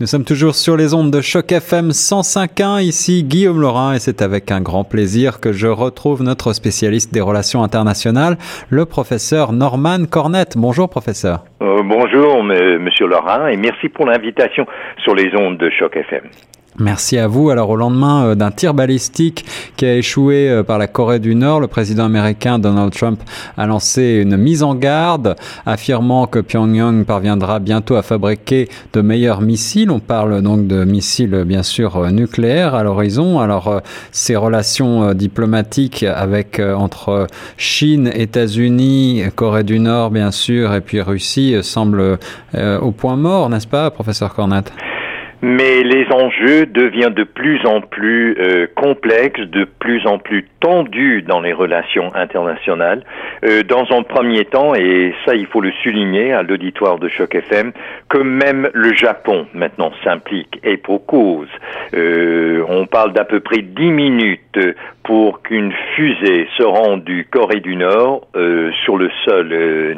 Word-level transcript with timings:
Nous 0.00 0.06
sommes 0.06 0.24
toujours 0.24 0.54
sur 0.54 0.78
les 0.78 0.94
ondes 0.94 1.10
de 1.10 1.20
Choc 1.20 1.52
FM 1.52 1.90
105.1, 1.90 2.82
ici 2.82 3.22
Guillaume 3.22 3.60
Laurin, 3.60 3.92
et 3.92 3.98
c'est 3.98 4.22
avec 4.22 4.50
un 4.50 4.62
grand 4.62 4.82
plaisir 4.82 5.40
que 5.40 5.52
je 5.52 5.66
retrouve 5.66 6.22
notre 6.22 6.54
spécialiste 6.54 7.12
des 7.12 7.20
relations 7.20 7.62
internationales, 7.62 8.38
le 8.70 8.86
professeur 8.86 9.52
Norman 9.52 10.06
Cornette. 10.10 10.56
Bonjour 10.56 10.88
professeur. 10.88 11.44
Euh, 11.60 11.82
bonjour 11.84 12.42
monsieur 12.42 13.08
Laurin, 13.08 13.48
et 13.48 13.58
merci 13.58 13.90
pour 13.90 14.06
l'invitation 14.06 14.66
sur 15.04 15.14
les 15.14 15.36
ondes 15.36 15.58
de 15.58 15.68
Choc 15.68 15.94
FM. 15.94 16.22
Merci 16.80 17.18
à 17.18 17.26
vous. 17.26 17.50
Alors 17.50 17.68
au 17.68 17.76
lendemain 17.76 18.24
euh, 18.24 18.34
d'un 18.34 18.50
tir 18.50 18.72
balistique 18.72 19.44
qui 19.76 19.84
a 19.84 19.96
échoué 19.96 20.48
euh, 20.48 20.62
par 20.62 20.78
la 20.78 20.86
Corée 20.86 21.18
du 21.18 21.34
Nord, 21.34 21.60
le 21.60 21.66
président 21.66 22.06
américain 22.06 22.58
Donald 22.58 22.90
Trump 22.90 23.20
a 23.58 23.66
lancé 23.66 24.20
une 24.22 24.38
mise 24.38 24.62
en 24.62 24.74
garde, 24.74 25.36
affirmant 25.66 26.26
que 26.26 26.38
Pyongyang 26.38 27.04
parviendra 27.04 27.58
bientôt 27.58 27.96
à 27.96 28.02
fabriquer 28.02 28.70
de 28.94 29.02
meilleurs 29.02 29.42
missiles. 29.42 29.90
On 29.90 30.00
parle 30.00 30.40
donc 30.40 30.66
de 30.68 30.84
missiles 30.84 31.44
bien 31.46 31.62
sûr 31.62 31.96
euh, 31.96 32.10
nucléaires 32.10 32.74
à 32.74 32.82
l'horizon. 32.82 33.40
Alors 33.40 33.82
ces 34.10 34.36
relations 34.36 35.12
diplomatiques 35.12 36.02
avec 36.02 36.60
entre 36.60 37.26
Chine, 37.58 38.10
États-Unis, 38.14 39.24
Corée 39.34 39.64
du 39.64 39.78
Nord 39.80 40.10
bien 40.10 40.30
sûr 40.30 40.72
et 40.72 40.80
puis 40.80 41.02
Russie 41.02 41.56
semblent 41.62 42.18
au 42.56 42.90
point 42.92 43.16
mort, 43.16 43.50
n'est-ce 43.50 43.66
pas, 43.66 43.90
professeur 43.90 44.34
Cornette 44.34 44.72
mais 45.42 45.82
les 45.82 46.06
enjeux 46.12 46.66
deviennent 46.66 47.14
de 47.14 47.24
plus 47.24 47.64
en 47.64 47.80
plus 47.80 48.36
euh, 48.38 48.66
complexes, 48.74 49.40
de 49.40 49.64
plus 49.64 50.06
en 50.06 50.18
plus 50.18 50.46
tendus 50.60 51.22
dans 51.22 51.40
les 51.40 51.52
relations 51.52 52.14
internationales. 52.14 53.02
Euh, 53.44 53.62
dans 53.62 53.86
un 53.90 54.02
premier 54.02 54.44
temps, 54.44 54.74
et 54.74 55.14
ça 55.24 55.34
il 55.34 55.46
faut 55.46 55.62
le 55.62 55.72
souligner 55.82 56.32
à 56.32 56.42
l'auditoire 56.42 56.98
de 56.98 57.08
Choc 57.08 57.34
FM, 57.34 57.72
que 58.08 58.18
même 58.18 58.68
le 58.74 58.94
Japon 58.94 59.46
maintenant 59.54 59.92
s'implique 60.04 60.60
et 60.62 60.76
pour 60.76 61.06
cause. 61.06 61.48
Euh, 61.94 62.62
on 62.68 62.86
parle 62.86 63.12
d'à 63.14 63.24
peu 63.24 63.40
près 63.40 63.62
dix 63.62 63.90
minutes 63.90 64.58
pour 65.04 65.42
qu'une 65.42 65.72
fusée 65.96 66.46
se 66.56 66.62
rende 66.62 67.04
du 67.04 67.26
Corée 67.30 67.60
du 67.60 67.74
Nord 67.76 68.28
sur 68.84 68.96
le 68.96 69.10
sol 69.24 69.96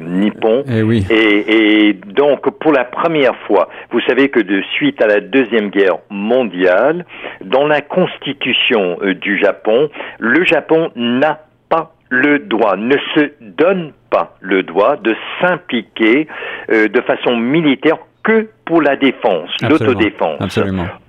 nippon. 0.00 0.62
Et, 0.68 0.78
eh 0.78 0.82
oui. 0.82 1.04
et, 1.10 1.88
et 1.88 1.92
donc 1.92 2.48
pour 2.60 2.72
la 2.72 2.84
première 2.84 3.36
fois, 3.46 3.68
vous 3.90 4.00
savez 4.02 4.19
que 4.28 4.40
de 4.40 4.62
suite 4.74 5.02
à 5.02 5.06
la 5.06 5.20
Deuxième 5.20 5.70
Guerre 5.70 5.98
mondiale, 6.10 7.04
dans 7.44 7.66
la 7.66 7.80
constitution 7.80 8.98
euh, 9.02 9.14
du 9.14 9.38
Japon, 9.38 9.88
le 10.18 10.44
Japon 10.44 10.90
n'a 10.96 11.40
pas 11.68 11.92
le 12.08 12.40
droit, 12.40 12.76
ne 12.76 12.96
se 13.14 13.32
donne 13.40 13.92
pas 14.10 14.36
le 14.40 14.62
droit 14.62 14.96
de 14.96 15.14
s'impliquer 15.40 16.26
euh, 16.70 16.88
de 16.88 17.00
façon 17.02 17.36
militaire 17.36 17.98
que 18.22 18.48
pour 18.64 18.82
la 18.82 18.96
défense, 18.96 19.50
l'autodéfense. 19.68 20.60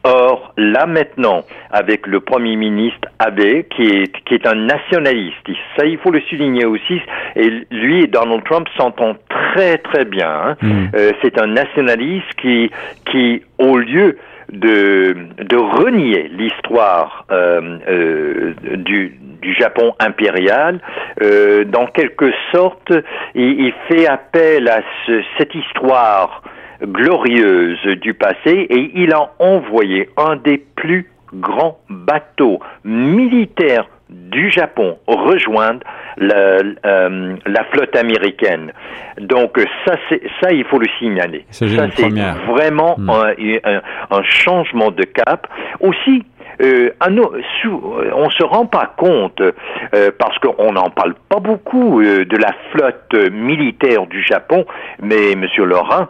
Or, 0.04 0.54
là 0.58 0.86
maintenant, 0.86 1.44
avec 1.70 2.08
le 2.08 2.20
Premier 2.22 2.56
ministre 2.56 3.08
Abe, 3.20 3.64
qui 3.70 3.84
est, 3.84 4.24
qui 4.26 4.34
est 4.34 4.48
un 4.48 4.56
nationaliste, 4.56 5.48
ça 5.78 5.86
il 5.86 5.98
faut 6.00 6.12
le 6.12 6.22
souligner 6.22 6.66
aussi, 6.66 7.00
et 7.36 7.66
lui 7.70 8.04
et 8.04 8.08
Donald 8.08 8.44
Trump 8.46 8.68
s'entendent 8.78 9.20
très 9.30 9.78
très 9.78 10.06
bien. 10.06 10.30
Hein. 10.30 10.58
Hmm. 10.62 10.88
Euh, 10.96 11.12
c'est 11.22 11.40
un 11.40 11.48
nationaliste 11.48 12.34
qui, 12.42 12.72
qui 13.12 13.44
au 13.60 13.78
lieu 13.78 14.18
de, 14.52 15.16
de 15.38 15.58
renier 15.58 16.30
l'histoire 16.30 17.26
euh, 17.32 17.78
euh, 17.88 18.54
du, 18.76 19.18
du 19.42 19.54
Japon 19.56 19.94
impérial, 20.00 20.80
euh, 21.22 21.64
dans 21.64 21.88
quelque 21.88 22.32
sorte, 22.52 22.92
il, 23.34 23.68
il 23.68 23.74
fait 23.88 24.08
appel 24.08 24.68
à 24.68 24.82
ce, 25.06 25.22
cette 25.38 25.56
histoire 25.56 26.42
glorieuse 26.84 27.84
du 28.02 28.14
passé 28.14 28.68
et 28.70 28.92
il 28.96 29.14
a 29.14 29.32
envoyé 29.40 30.10
un 30.18 30.36
des 30.36 30.58
plus 30.58 31.10
grands 31.34 31.80
bateaux 31.90 32.60
militaires 32.84 33.88
du 34.12 34.52
Japon 34.52 34.98
rejoindre 35.08 35.80
la, 36.18 36.60
euh, 36.86 37.36
la 37.46 37.64
flotte 37.72 37.96
américaine. 37.96 38.74
Donc 39.20 39.58
ça, 39.86 39.96
c'est 40.10 40.22
ça, 40.42 40.52
il 40.52 40.66
faut 40.66 40.80
le 40.80 40.88
signaler. 41.00 41.46
Ça, 41.50 41.66
c'est 41.96 42.10
vraiment 42.48 42.96
hmm. 42.98 43.10
un, 43.10 43.82
un, 44.12 44.24
changement 44.24 44.92
de 44.92 45.04
cap. 45.04 45.48
Aussi, 45.80 46.26
euh, 46.62 46.90
on 47.00 48.30
se 48.30 48.44
rend 48.44 48.66
pas 48.66 48.94
compte 48.98 49.42
euh, 49.42 50.12
parce 50.18 50.38
qu'on 50.40 50.74
n'en 50.74 50.90
parle 50.90 51.16
pas 51.30 51.40
beaucoup 51.40 52.02
de 52.04 52.38
la 52.38 52.54
flotte 52.72 53.32
militaire 53.32 54.08
du 54.08 54.22
Japon, 54.24 54.66
mais 55.02 55.36
Monsieur 55.38 55.64
Laurent, 55.64 56.08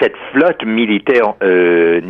cette 0.00 0.14
flotte 0.32 0.64
militaire 0.64 1.34
euh, 1.42 2.00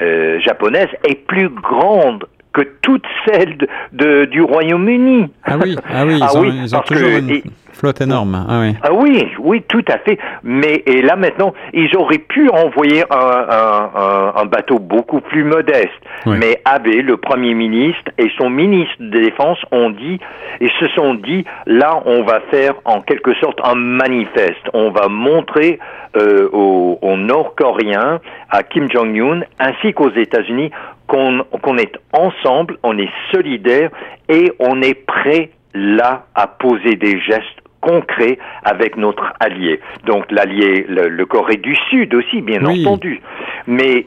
euh, 0.00 0.40
japonaise 0.40 0.88
est 1.08 1.26
plus 1.26 1.48
grande 1.48 2.26
que 2.52 2.62
toutes 2.82 3.06
celles 3.26 3.56
de, 3.92 4.24
du 4.24 4.42
Royaume-Uni. 4.42 5.30
Ah 5.44 5.56
oui, 5.62 5.76
ah 5.88 6.04
oui, 6.04 6.14
ils, 6.16 6.22
ah 6.22 6.36
ont, 6.36 6.40
oui, 6.40 6.52
ils 6.62 6.76
ont 6.76 6.80
toujours 6.80 7.08
une 7.10 7.42
flotte 7.80 8.00
énorme. 8.02 8.46
Ah 8.48 8.60
oui. 8.60 8.74
ah 8.82 8.92
oui, 8.92 9.26
oui, 9.38 9.62
tout 9.66 9.84
à 9.88 9.98
fait. 9.98 10.18
Mais 10.42 10.82
et 10.86 11.00
là 11.02 11.16
maintenant, 11.16 11.54
ils 11.72 11.96
auraient 11.96 12.18
pu 12.18 12.48
envoyer 12.50 13.02
un, 13.10 13.46
un, 13.50 14.32
un, 14.36 14.44
bateau 14.44 14.78
beaucoup 14.78 15.20
plus 15.20 15.44
modeste. 15.44 15.90
Mais 16.26 16.60
Abe, 16.64 16.86
le 16.86 17.16
Premier 17.16 17.54
ministre, 17.54 18.10
et 18.18 18.30
son 18.36 18.50
ministre 18.50 18.94
de 19.00 19.20
Défense 19.20 19.58
ont 19.72 19.90
dit, 19.90 20.20
et 20.60 20.68
se 20.78 20.88
sont 20.88 21.14
dit, 21.14 21.44
là, 21.66 22.02
on 22.04 22.22
va 22.22 22.40
faire 22.50 22.74
en 22.84 23.00
quelque 23.00 23.34
sorte 23.36 23.58
un 23.64 23.74
manifeste. 23.74 24.68
On 24.74 24.90
va 24.90 25.08
montrer 25.08 25.78
euh, 26.16 26.48
aux, 26.52 26.98
aux 27.00 27.16
Nord-Coréens, 27.16 28.20
à 28.50 28.62
Kim 28.62 28.90
Jong-un, 28.90 29.40
ainsi 29.58 29.94
qu'aux 29.94 30.10
États-Unis, 30.10 30.70
qu'on 31.06 31.76
est 31.78 31.96
ensemble, 32.12 32.76
on 32.82 32.98
est 32.98 33.10
solidaire 33.32 33.90
et 34.28 34.52
on 34.60 34.82
est 34.82 34.94
prêt 34.94 35.50
là 35.74 36.26
à 36.34 36.46
poser 36.46 36.96
des 36.96 37.20
gestes 37.20 37.59
concrets 37.80 38.38
avec 38.64 38.96
notre 38.96 39.32
allié. 39.40 39.80
Donc 40.04 40.30
l'allié, 40.30 40.86
le, 40.88 41.24
Corée 41.24 41.56
du 41.56 41.74
Sud 41.88 42.14
aussi, 42.14 42.40
bien 42.42 42.64
entendu. 42.64 43.20
Mais 43.66 44.06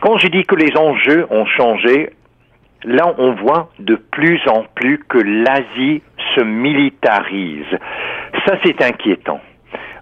quand 0.00 0.16
je 0.18 0.28
dis 0.28 0.44
que 0.44 0.54
les 0.54 0.76
enjeux 0.76 1.26
ont 1.30 1.46
changé, 1.46 2.10
là 2.84 3.14
on 3.18 3.32
voit 3.32 3.70
de 3.78 3.96
plus 3.96 4.40
en 4.48 4.64
plus 4.74 4.98
que 5.08 5.18
l'Asie 5.18 6.02
se 6.34 6.40
militarise. 6.40 7.78
Ça 8.46 8.56
c'est 8.64 8.82
inquiétant. 8.82 9.40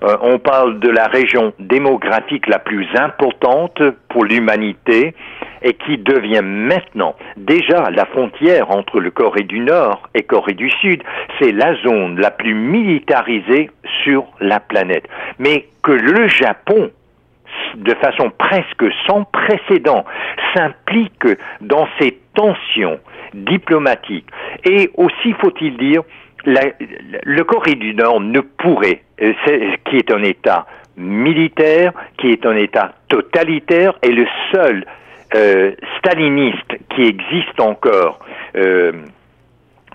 Euh, 0.02 0.16
on 0.22 0.38
parle 0.38 0.80
de 0.80 0.88
la 0.88 1.06
région 1.08 1.52
démographique 1.58 2.46
la 2.46 2.58
plus 2.58 2.88
importante 2.94 3.82
pour 4.08 4.24
l'humanité 4.24 5.14
et 5.62 5.74
qui 5.74 5.98
devient 5.98 6.42
maintenant 6.42 7.14
déjà 7.36 7.90
la 7.90 8.06
frontière 8.06 8.70
entre 8.70 9.00
le 9.00 9.10
Corée 9.10 9.42
du 9.42 9.60
Nord 9.60 10.08
et 10.14 10.22
Corée 10.22 10.54
du 10.54 10.70
Sud. 10.70 11.02
C'est 11.38 11.52
la 11.52 11.74
zone 11.82 12.18
la 12.18 12.30
plus 12.30 12.54
militarisée 12.54 13.70
sur 14.02 14.24
la 14.40 14.60
planète. 14.60 15.06
Mais 15.38 15.66
que 15.82 15.92
le 15.92 16.28
Japon 16.28 16.90
de 17.76 17.94
façon 17.94 18.30
presque 18.36 18.84
sans 19.06 19.24
précédent, 19.24 20.04
s'implique 20.54 21.26
dans 21.60 21.88
ces 21.98 22.18
tensions 22.34 22.98
diplomatiques. 23.34 24.28
Et 24.64 24.90
aussi, 24.96 25.32
faut-il 25.40 25.76
dire, 25.76 26.02
le 26.44 27.42
Corée 27.42 27.74
du 27.74 27.94
Nord 27.94 28.20
ne 28.20 28.40
pourrait, 28.40 29.02
euh, 29.22 29.32
qui 29.84 29.96
est 29.96 30.10
un 30.12 30.22
État 30.22 30.66
militaire, 30.96 31.92
qui 32.18 32.30
est 32.30 32.44
un 32.46 32.56
État 32.56 32.92
totalitaire, 33.08 33.94
et 34.02 34.10
le 34.10 34.26
seul 34.52 34.84
euh, 35.34 35.72
staliniste 35.98 36.72
qui 36.94 37.02
existe 37.02 37.60
encore 37.60 38.18
euh, 38.56 38.92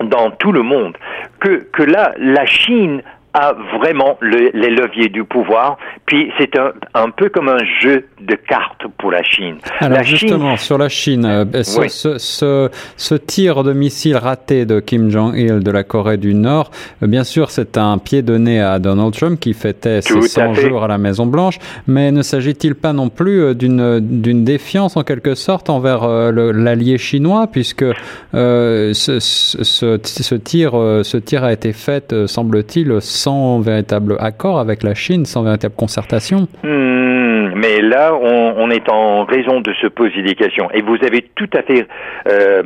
dans 0.00 0.30
tout 0.30 0.52
le 0.52 0.62
monde, 0.62 0.96
que, 1.40 1.82
là, 1.82 2.12
la 2.18 2.44
Chine 2.46 3.02
a 3.34 3.52
vraiment 3.78 4.16
le, 4.20 4.50
les 4.54 4.70
leviers 4.70 5.08
du 5.08 5.24
pouvoir. 5.24 5.78
Puis 6.06 6.30
c'est 6.38 6.56
un, 6.56 6.72
un, 6.94 7.10
peu 7.10 7.28
comme 7.28 7.48
un 7.48 7.64
jeu 7.82 8.06
de 8.20 8.36
cartes 8.36 8.82
pour 8.96 9.10
la 9.10 9.24
Chine. 9.24 9.56
Alors 9.80 10.04
justement, 10.04 10.56
sur 10.56 10.78
la 10.78 10.88
Chine, 10.88 11.24
euh, 11.24 11.44
ce, 11.64 11.88
ce, 11.88 12.18
ce, 12.18 12.70
ce, 12.96 13.14
tir 13.16 13.64
de 13.64 13.72
missile 13.72 14.16
raté 14.16 14.66
de 14.66 14.78
Kim 14.78 15.10
Jong-il 15.10 15.58
de 15.58 15.70
la 15.72 15.82
Corée 15.82 16.16
du 16.16 16.32
Nord, 16.32 16.70
euh, 17.02 17.08
bien 17.08 17.24
sûr, 17.24 17.50
c'est 17.50 17.76
un 17.76 17.98
pied 17.98 18.22
donné 18.22 18.60
à 18.60 18.78
Donald 18.78 19.14
Trump 19.14 19.40
qui 19.40 19.52
fêtait 19.52 20.00
ses 20.00 20.20
100 20.20 20.54
jours 20.54 20.84
à 20.84 20.88
la 20.88 20.96
Maison-Blanche, 20.96 21.58
mais 21.88 22.12
ne 22.12 22.22
s'agit-il 22.22 22.76
pas 22.76 22.92
non 22.92 23.08
plus 23.08 23.42
euh, 23.42 23.54
d'une, 23.54 23.98
d'une 23.98 24.44
défiance 24.44 24.96
en 24.96 25.02
quelque 25.02 25.34
sorte 25.34 25.70
envers 25.70 26.06
l'allié 26.06 26.98
chinois, 26.98 27.48
puisque 27.48 27.84
ce, 28.32 30.36
tir, 30.36 30.70
ce 31.02 31.16
tir 31.16 31.42
a 31.42 31.52
été 31.52 31.72
fait, 31.72 32.26
semble-t-il, 32.26 32.98
sans 33.00 33.58
véritable 33.58 34.16
accord 34.20 34.60
avec 34.60 34.84
la 34.84 34.94
Chine, 34.94 35.26
sans 35.26 35.42
véritable 35.42 35.74
concertation. 35.96 36.46
Hmm, 36.62 37.54
mais 37.54 37.80
là, 37.80 38.14
on, 38.14 38.70
est 38.70 38.88
en 38.90 39.24
raison 39.24 39.60
de 39.60 39.72
se 39.74 39.86
poser 39.86 40.22
des 40.22 40.34
questions. 40.34 40.68
Et 40.72 40.82
vous 40.82 40.96
avez 41.02 41.22
tout 41.34 41.48
à 41.54 41.62
fait 41.62 41.86
euh, 42.28 42.62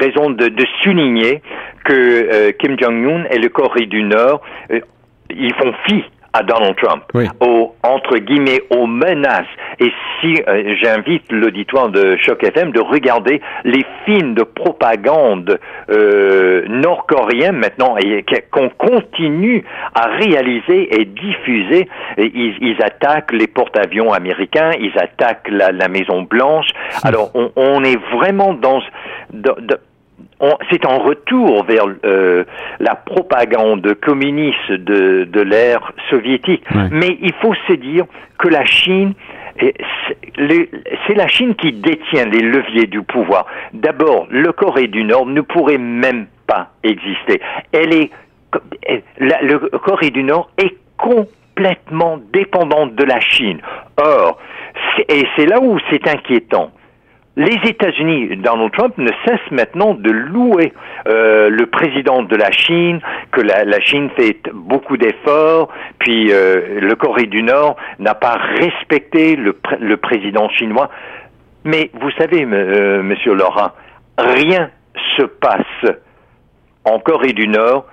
raison 0.00 0.30
de, 0.30 0.50
souligner 0.82 1.42
que 1.84 1.92
euh, 1.92 2.52
Kim 2.52 2.76
Jong-un 2.78 3.24
et 3.30 3.38
le 3.38 3.48
Corée 3.48 3.86
du 3.86 4.02
Nord, 4.02 4.40
euh, 4.70 4.80
ils 5.30 5.54
font 5.54 5.72
fi 5.86 6.04
à 6.32 6.42
Donald 6.42 6.76
Trump, 6.76 7.02
aux, 7.40 7.73
entre 7.84 8.18
guillemets, 8.18 8.62
aux 8.70 8.86
menaces. 8.86 9.46
Et 9.80 9.92
si 10.20 10.40
euh, 10.48 10.74
j'invite 10.82 11.30
l'auditoire 11.30 11.88
de 11.88 12.16
Choc 12.20 12.42
FM 12.42 12.72
de 12.72 12.80
regarder 12.80 13.40
les 13.64 13.84
films 14.04 14.34
de 14.34 14.42
propagande 14.42 15.58
euh, 15.90 16.64
nord-coréens 16.68 17.52
maintenant 17.52 17.96
et 17.98 18.24
qu'on 18.50 18.68
continue 18.70 19.64
à 19.94 20.06
réaliser 20.16 21.00
et 21.00 21.04
diffuser, 21.04 21.88
ils, 22.18 22.56
ils 22.60 22.82
attaquent 22.82 23.32
les 23.32 23.46
porte-avions 23.46 24.12
américains, 24.12 24.70
ils 24.80 24.96
attaquent 24.98 25.48
la, 25.50 25.72
la 25.72 25.88
Maison 25.88 26.22
Blanche. 26.22 26.68
Alors 27.02 27.30
on, 27.34 27.50
on 27.56 27.84
est 27.84 27.98
vraiment 28.12 28.54
dans, 28.54 28.80
dans, 29.32 29.56
dans 29.60 29.76
c'est 30.70 30.84
en 30.86 30.98
retour 30.98 31.64
vers 31.64 31.84
euh, 32.04 32.44
la 32.80 32.94
propagande 32.94 33.94
communiste 33.94 34.72
de, 34.72 35.24
de 35.24 35.40
l'ère 35.40 35.92
soviétique. 36.10 36.64
Mais 36.90 37.18
il 37.20 37.32
faut 37.40 37.54
se 37.68 37.72
dire 37.74 38.04
que 38.38 38.48
la 38.48 38.64
Chine, 38.64 39.14
c'est 39.58 41.14
la 41.14 41.28
Chine 41.28 41.54
qui 41.54 41.72
détient 41.72 42.26
les 42.26 42.40
leviers 42.40 42.86
du 42.86 43.02
pouvoir. 43.02 43.46
D'abord, 43.72 44.26
le 44.30 44.52
Corée 44.52 44.88
du 44.88 45.04
Nord 45.04 45.26
ne 45.26 45.40
pourrait 45.40 45.78
même 45.78 46.26
pas 46.46 46.70
exister. 46.82 47.40
Elle 47.72 47.94
est, 47.94 48.10
le 49.18 49.78
Corée 49.78 50.10
du 50.10 50.24
Nord 50.24 50.50
est 50.58 50.76
complètement 50.98 52.18
dépendante 52.32 52.94
de 52.94 53.04
la 53.04 53.20
Chine. 53.20 53.60
Or, 53.96 54.38
et 55.08 55.26
c'est 55.36 55.46
là 55.46 55.60
où 55.60 55.78
c'est 55.90 56.06
inquiétant 56.08 56.72
les 57.36 57.58
États-Unis, 57.68 58.36
Donald 58.36 58.70
Trump 58.72 58.96
ne 58.96 59.10
cesse 59.26 59.50
maintenant 59.50 59.94
de 59.94 60.10
louer 60.10 60.72
euh, 61.08 61.50
le 61.50 61.66
président 61.66 62.22
de 62.22 62.36
la 62.36 62.52
Chine, 62.52 63.00
que 63.32 63.40
la, 63.40 63.80
Chine 63.80 64.08
fait 64.16 64.40
beaucoup 64.52 64.96
d'efforts, 64.96 65.68
puis 65.98 66.32
euh, 66.32 66.80
le 66.80 66.94
Corée 66.94 67.26
du 67.26 67.42
Nord 67.42 67.76
n'a 67.98 68.14
pas 68.14 68.36
respecté 68.60 69.34
le, 69.34 69.58
le, 69.80 69.96
président 69.96 70.48
chinois. 70.48 70.90
Mais 71.64 71.90
vous 71.94 72.10
savez, 72.12 72.46
euh, 72.48 73.02
Monsieur 73.02 73.34
Laurent, 73.34 73.72
rien 74.16 74.70
se 75.16 75.24
passe 75.24 75.92
en 76.84 77.00
Corée 77.00 77.32
du 77.32 77.48
Nord 77.48 77.86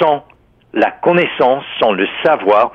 sans 0.00 0.24
la 0.72 0.90
connaissance, 0.90 1.62
sans 1.78 1.92
le 1.92 2.08
savoir, 2.24 2.72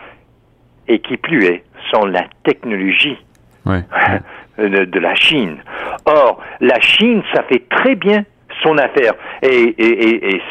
et 0.88 1.00
qui 1.00 1.18
plus 1.18 1.44
est, 1.46 1.64
sans 1.92 2.06
la 2.06 2.24
technologie. 2.44 3.18
Ouais. 3.66 3.82
de 4.58 5.00
la 5.00 5.16
Chine. 5.16 5.58
Or, 6.06 6.40
la 6.62 6.80
Chine, 6.80 7.24
ça 7.34 7.44
fait 7.44 7.64
très 7.70 7.96
bien 7.96 8.24
son 8.64 8.78
affaire. 8.78 9.14
Et, 9.42 9.76
et, 9.78 10.36
et, 10.36 10.42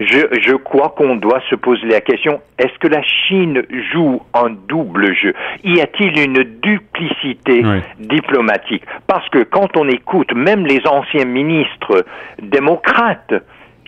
je, 0.00 0.40
je, 0.40 0.56
crois 0.56 0.94
qu'on 0.96 1.14
doit 1.16 1.40
se 1.48 1.54
poser 1.54 1.86
la 1.86 2.00
question, 2.00 2.40
est-ce 2.58 2.76
que 2.80 2.88
la 2.88 3.02
Chine 3.02 3.62
joue 3.92 4.20
un 4.34 4.50
double 4.68 5.14
jeu? 5.14 5.32
Y 5.62 5.80
a-t-il 5.80 6.18
une 6.18 6.42
duplicité 6.60 7.62
diplomatique? 8.00 8.84
Parce 9.06 9.28
que 9.28 9.44
quand 9.44 9.76
on 9.76 9.88
écoute 9.88 10.34
même 10.34 10.66
les 10.66 10.80
anciens 10.86 11.26
ministres 11.26 12.04
démocrates, 12.42 13.34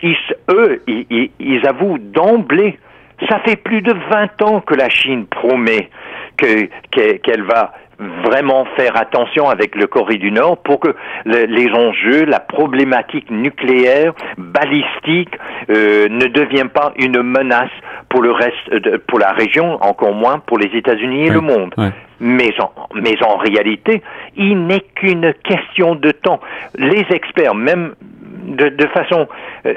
ils, 0.02 0.16
eux, 0.50 0.82
ils, 0.86 1.30
ils 1.40 1.66
avouent 1.66 1.98
d'emblée, 1.98 2.78
ça 3.28 3.40
fait 3.40 3.56
plus 3.56 3.82
de 3.82 3.92
20 3.92 4.42
ans 4.42 4.60
que 4.60 4.74
la 4.74 4.88
Chine 4.88 5.26
promet 5.26 5.88
qu'elle 6.36 7.42
va 7.42 7.72
vraiment 7.98 8.66
faire 8.76 8.96
attention 8.96 9.48
avec 9.48 9.74
le 9.74 9.86
Corée 9.86 10.18
du 10.18 10.30
Nord 10.30 10.58
pour 10.58 10.80
que 10.80 10.94
les 11.24 11.70
enjeux, 11.70 12.24
la 12.24 12.40
problématique 12.40 13.30
nucléaire, 13.30 14.12
balistique, 14.36 15.30
euh, 15.70 16.08
ne 16.08 16.26
devienne 16.26 16.68
pas 16.68 16.92
une 16.96 17.22
menace 17.22 17.70
pour 18.08 18.22
le 18.22 18.32
reste, 18.32 18.70
de, 18.70 18.96
pour 18.98 19.18
la 19.18 19.32
région, 19.32 19.82
encore 19.82 20.14
moins 20.14 20.38
pour 20.38 20.58
les 20.58 20.76
États-Unis 20.76 21.26
et 21.26 21.30
le 21.30 21.40
monde. 21.40 21.74
Mais 22.20 22.54
en, 22.60 22.72
mais 22.94 23.14
en 23.22 23.36
réalité, 23.36 24.02
il 24.36 24.66
n'est 24.66 24.84
qu'une 24.94 25.34
question 25.44 25.94
de 25.94 26.10
temps. 26.10 26.40
Les 26.78 27.04
experts, 27.10 27.54
même 27.54 27.94
de, 28.46 28.68
de 28.68 28.86
façon, 28.88 29.26
euh, 29.66 29.74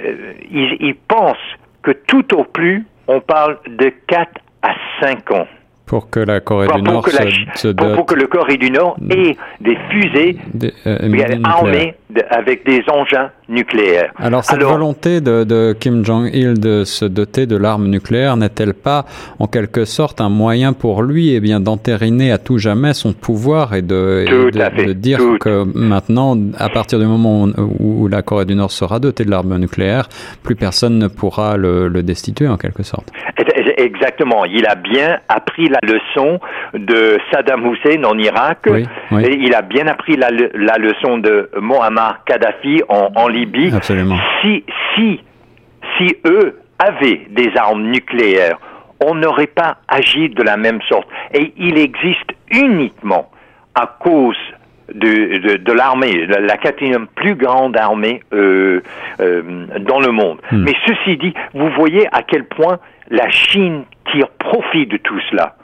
ils, 0.51 0.77
ils 0.79 0.95
pensent 0.95 1.37
que 1.81 1.91
tout 1.91 2.35
au 2.35 2.43
plus, 2.43 2.85
on 3.07 3.19
parle 3.21 3.57
de 3.67 3.91
4 4.07 4.29
à 4.61 4.73
5 5.01 5.31
ans. 5.31 5.47
Pour 5.89 6.11
que 6.11 6.19
la 6.19 6.39
Corée 6.39 6.67
du 6.67 6.83
Nord 6.83 7.07
se, 7.55 7.69
pour, 7.69 8.05
que 8.05 8.13
le 8.13 8.27
Corée 8.27 8.57
du 8.57 8.69
Nord 8.69 8.95
ait 9.09 9.35
des 9.59 9.75
fusées 9.89 10.37
euh, 10.85 11.39
armées 11.43 11.95
avec 12.29 12.65
des 12.65 12.83
engins 12.91 13.29
nucléaires. 13.47 14.11
Alors 14.17 14.43
cette 14.43 14.63
volonté 14.63 15.21
de, 15.21 15.73
Kim 15.79 16.03
Jong-il 16.03 16.59
de 16.59 16.83
se 16.83 17.05
doter 17.05 17.45
de 17.45 17.55
l'arme 17.55 17.87
nucléaire 17.87 18.35
n'est-elle 18.35 18.73
pas 18.73 19.05
en 19.37 19.47
quelque 19.47 19.85
sorte 19.85 20.21
un 20.21 20.29
moyen 20.29 20.73
pour 20.73 21.03
lui 21.03 21.33
eh 21.33 21.39
bien 21.39 21.59
d'entériner 21.59 22.31
à 22.31 22.37
tout 22.37 22.57
jamais 22.57 22.93
son 22.93 23.13
pouvoir 23.13 23.75
et 23.75 23.81
de, 23.81 24.25
de, 24.25 24.93
dire 24.93 25.19
que 25.39 25.63
maintenant, 25.75 26.35
à 26.57 26.69
partir 26.69 26.99
du 26.99 27.05
moment 27.05 27.47
où, 27.79 28.07
la 28.07 28.21
Corée 28.21 28.45
du 28.45 28.55
Nord 28.55 28.71
sera 28.71 28.99
dotée 28.99 29.23
de 29.23 29.29
l'arme 29.29 29.57
nucléaire, 29.57 30.09
plus 30.43 30.55
personne 30.55 30.97
ne 30.97 31.07
pourra 31.07 31.57
le, 31.57 31.87
le 31.87 32.01
destituer 32.01 32.47
en 32.47 32.57
quelque 32.57 32.83
sorte. 32.83 33.11
Exactement. 33.77 34.45
Il 34.45 34.65
a 34.65 34.75
bien 34.75 35.19
appris 35.29 35.69
la 35.69 35.79
leçon 35.83 36.39
de 36.73 37.17
Saddam 37.31 37.65
Hussein 37.65 38.03
en 38.03 38.17
Irak. 38.17 38.67
Et 38.67 39.33
il 39.39 39.53
a 39.53 39.61
bien 39.61 39.87
appris 39.87 40.17
la, 40.17 40.29
la 40.53 40.77
leçon 40.77 41.17
de 41.17 41.49
Kadhafi 42.25 42.81
en, 42.89 43.11
en 43.15 43.27
Libye. 43.27 43.73
Absolument. 43.75 44.17
Si, 44.41 44.63
si, 44.95 45.19
si 45.97 46.15
eux 46.25 46.59
avaient 46.79 47.27
des 47.29 47.51
armes 47.55 47.83
nucléaires, 47.83 48.57
on 49.05 49.15
n'aurait 49.15 49.47
pas 49.47 49.77
agi 49.87 50.29
de 50.29 50.43
la 50.43 50.57
même 50.57 50.81
sorte. 50.89 51.07
Et 51.33 51.53
il 51.57 51.77
existe 51.77 52.31
uniquement 52.51 53.29
à 53.75 53.87
cause 53.99 54.37
de, 54.93 55.37
de, 55.37 55.57
de 55.57 55.71
l'armée, 55.71 56.25
la, 56.25 56.57
quatrième 56.57 57.07
plus 57.07 57.35
grande 57.35 57.77
armée 57.77 58.21
euh, 58.33 58.81
euh, 59.19 59.65
dans 59.79 59.99
le 59.99 60.11
monde. 60.11 60.39
Hmm. 60.51 60.63
Mais 60.63 60.73
ceci 60.85 61.17
dit, 61.17 61.33
vous 61.53 61.69
voyez 61.71 62.07
à 62.11 62.23
quel 62.23 62.45
point 62.45 62.79
la 63.09 63.29
Chine 63.29 63.83
tire 64.11 64.29
profit 64.29 64.87
de 64.87 64.97
tout 64.97 65.19
cela. 65.29 65.55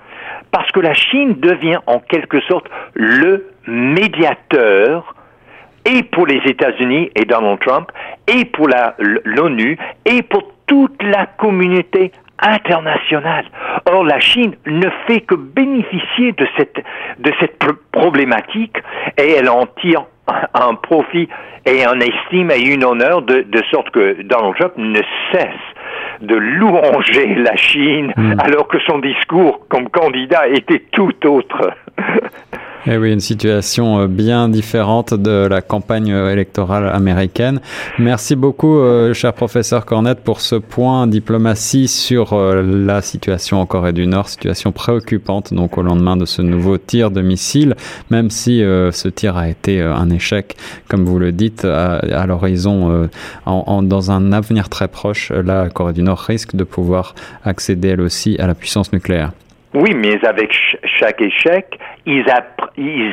Parce 0.52 0.72
que 0.72 0.80
la 0.80 0.94
Chine 0.94 1.36
devient 1.40 1.80
en 1.88 2.00
quelque 2.00 2.40
sorte 2.42 2.68
le 2.94 3.48
médiateur 3.68 5.15
et 5.86 6.04
pour 6.04 6.28
les 6.28 6.42
États-Unis 6.46 7.12
et 7.16 7.26
Donald 7.26 7.60
Trump, 7.60 7.92
et 8.28 8.46
pour 8.46 8.68
l'ONU, 8.98 9.78
et 10.06 10.22
pour 10.24 10.52
toute 10.68 11.02
la 11.04 11.26
communauté 11.26 12.12
internationale. 12.40 13.46
Or, 13.86 14.04
la 14.04 14.20
Chine 14.20 14.56
ne 14.66 14.90
fait 15.08 15.22
que 15.22 15.36
bénéficier 15.36 16.32
de 16.34 16.48
cette, 16.58 16.84
de 17.20 17.32
cette 17.40 17.58
problématique 17.92 18.78
et 19.18 19.32
elle 19.34 19.50
en 19.50 19.66
tire 19.82 20.06
un 20.54 20.74
profit 20.76 21.30
et 21.66 21.86
un 21.86 22.00
estime 22.00 22.52
et 22.52 22.62
une 22.62 22.84
honneur 22.84 23.22
de, 23.22 23.42
de 23.42 23.64
sorte 23.72 23.90
que 23.92 24.22
Donald 24.24 24.56
Trump 24.56 24.74
ne 24.78 25.02
cesse 25.32 25.48
de 26.22 26.36
louanger 26.36 27.36
la 27.36 27.56
Chine 27.56 28.14
hmm. 28.16 28.40
alors 28.40 28.68
que 28.68 28.80
son 28.88 29.00
discours 29.00 29.66
comme 29.70 29.90
candidat 29.90 30.48
était 30.48 30.84
tout 30.92 31.14
autre. 31.28 31.72
Eh 32.88 32.98
oui, 32.98 33.12
une 33.12 33.20
situation 33.20 34.02
euh, 34.02 34.08
bien 34.08 34.48
différente 34.48 35.16
de 35.16 35.48
la 35.48 35.64
campagne 35.64 36.14
euh, 36.14 36.32
électorale 36.32 36.88
américaine. 36.88 37.60
Merci 37.98 38.36
beaucoup, 38.36 38.78
euh, 38.78 39.12
cher 39.12 39.34
professeur 39.34 39.88
Cornette, 39.88 40.20
pour 40.20 40.40
ce 40.40 40.54
point 40.54 41.08
diplomatie 41.08 41.88
sur 41.88 42.36
la 42.36 43.02
situation 43.02 43.60
en 43.60 43.66
Corée 43.66 43.92
du 43.92 44.06
Nord, 44.06 44.30
situation 44.30 44.72
préoccupante 44.72 45.52
donc 45.52 45.80
au 45.80 45.82
lendemain 45.82 46.16
de 46.16 46.26
ce 46.26 46.44
nouveau 46.44 46.78
tir 46.78 47.10
de 47.10 47.22
missile, 47.22 47.76
même 48.12 48.30
si 48.30 48.60
ce 48.60 49.08
tir 49.08 49.36
a 49.38 49.50
été 49.50 49.82
un 49.82 50.10
échec, 50.12 50.56
comme 50.88 51.06
vous 51.06 51.18
le 51.18 51.32
dites, 51.32 51.66
à, 51.66 52.26
l'horizon, 52.28 53.10
dans 53.46 54.12
un 54.12 54.32
avenir 54.32 54.70
très 54.70 54.88
proche, 54.88 55.32
la 55.32 55.70
Corée 55.70 55.94
du 55.94 56.04
Nord 56.04 56.20
risque 56.20 56.56
de 56.56 56.64
pouvoir 56.64 57.16
accéder 57.44 57.90
elle 57.90 58.02
aussi 58.02 58.38
à 58.38 58.48
la 58.48 58.56
puissance 58.56 58.94
nucléaire. 58.94 59.32
Oui, 59.74 59.94
mais 59.94 60.26
avec 60.26 60.56
chaque 61.00 61.20
échec, 61.22 61.78
ils, 62.06 62.26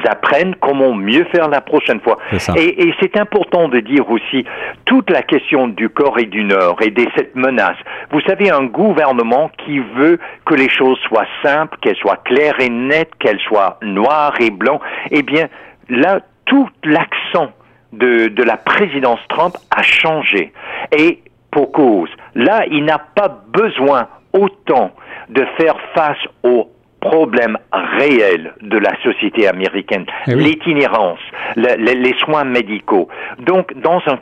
apprennent 0.08 0.54
comment 0.60 0.94
mieux 0.94 1.24
faire 1.32 1.48
la 1.48 1.60
prochaine 1.60 2.00
fois. 2.00 2.18
Et, 2.56 2.94
c'est 3.00 3.16
important 3.16 3.68
de 3.68 3.80
dire 3.80 4.08
aussi 4.08 4.44
toute 4.84 5.10
la 5.10 5.22
question 5.22 5.66
du 5.66 5.88
corps 5.88 6.18
et 6.20 6.26
du 6.26 6.44
Nord 6.44 6.80
et 6.82 6.90
de 6.90 7.04
cette 7.16 7.34
menace. 7.34 7.76
Vous 8.12 8.20
savez, 8.20 8.50
un 8.50 8.64
gouvernement 8.64 9.50
qui 9.64 9.80
veut 9.80 10.20
que 10.44 10.54
les 10.54 10.68
choses 10.68 10.98
soient 11.08 11.26
simples, 11.42 11.76
qu'elles 11.80 11.96
soient 11.96 12.20
claires 12.24 12.60
et 12.60 12.68
nettes, 12.68 13.12
qu'elles 13.18 13.40
soient 13.40 13.78
noires 13.82 14.34
et 14.40 14.50
blancs, 14.50 14.80
eh 15.10 15.22
bien, 15.22 15.48
là, 15.88 16.20
tout 16.44 16.68
l'accent 16.84 17.50
de, 17.92 18.28
de 18.28 18.42
la 18.42 18.56
présidence 18.56 19.20
Trump 19.28 19.56
a 19.76 19.82
changé. 19.82 20.52
Et 20.96 21.22
pour 21.50 21.72
cause, 21.72 22.10
là, 22.34 22.64
il 22.70 22.84
n'a 22.84 22.98
pas 22.98 23.42
besoin 23.52 24.06
autant 24.32 24.92
de 25.32 25.44
faire 25.58 25.76
face 25.94 26.18
aux 26.42 26.68
problème 27.00 27.58
réel 27.98 28.54
de 28.60 28.78
la 28.78 28.92
société 29.02 29.48
américaine, 29.48 30.06
Eh 30.28 30.36
oui. 30.36 30.44
l'itinérance, 30.44 31.18
le- 31.56 31.74
le- 31.76 32.00
les 32.00 32.16
soins 32.18 32.44
médicaux. 32.44 33.08
Donc, 33.40 33.74
dans 33.80 34.00
un, 34.06 34.20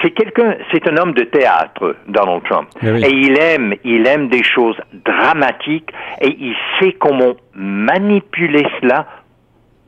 c'est 0.00 0.10
quelqu'un, 0.12 0.54
c'est 0.72 0.88
un 0.88 0.96
homme 0.96 1.12
de 1.12 1.24
théâtre, 1.24 1.96
Donald 2.08 2.42
Trump, 2.48 2.68
Eh 2.82 2.92
oui. 2.92 3.04
et 3.04 3.10
il 3.10 3.38
aime, 3.38 3.74
il 3.84 4.06
aime 4.06 4.28
des 4.28 4.42
choses 4.42 4.80
dramatiques 5.04 5.90
et 6.22 6.34
il 6.40 6.56
sait 6.80 6.92
comment 6.92 7.34
manipuler 7.54 8.64
cela 8.80 9.06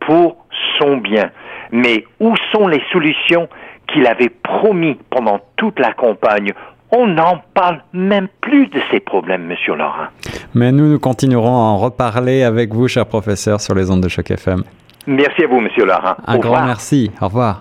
pour 0.00 0.44
son 0.78 0.98
bien. 0.98 1.30
Mais 1.72 2.04
où 2.20 2.34
sont 2.52 2.68
les 2.68 2.82
solutions 2.92 3.48
qu'il 3.88 4.06
avait 4.06 4.28
promis 4.28 4.98
pendant 5.08 5.40
toute 5.56 5.78
la 5.80 5.92
campagne? 5.94 6.52
On 6.92 7.06
n'en 7.06 7.38
parle 7.54 7.80
même 7.94 8.28
plus 8.42 8.66
de 8.68 8.80
ces 8.90 9.00
problèmes, 9.00 9.46
Monsieur 9.46 9.74
Laurent. 9.74 10.06
Mais 10.56 10.72
nous, 10.72 10.88
nous 10.90 10.98
continuerons 10.98 11.54
à 11.54 11.64
en 11.68 11.76
reparler 11.76 12.42
avec 12.42 12.72
vous, 12.72 12.88
cher 12.88 13.04
professeur, 13.04 13.60
sur 13.60 13.74
les 13.74 13.90
ondes 13.90 14.00
de 14.00 14.08
choc 14.08 14.30
FM. 14.30 14.64
Merci 15.06 15.44
à 15.44 15.48
vous, 15.48 15.60
Monsieur 15.60 15.84
Laurent. 15.84 16.14
Un 16.26 16.36
Au 16.36 16.38
grand 16.38 16.52
revoir. 16.52 16.64
merci. 16.66 17.10
Au 17.20 17.26
revoir. 17.26 17.60